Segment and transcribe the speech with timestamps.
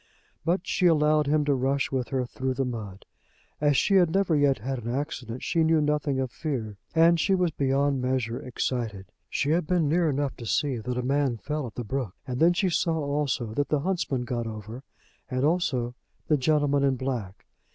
[0.43, 3.05] But she allowed him to rush with her through the mud.
[3.61, 7.35] As she had never yet had an accident she knew nothing of fear, and she
[7.35, 9.11] was beyond measure excited.
[9.29, 12.39] She had been near enough to see that a man fell at the brook, and
[12.39, 14.81] then she saw also that the huntsman got over,
[15.29, 15.93] and also
[16.27, 17.45] the gentleman in black.